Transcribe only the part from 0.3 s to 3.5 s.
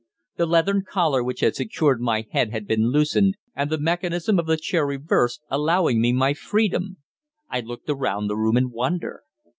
The leathern collar which had secured my head had been loosened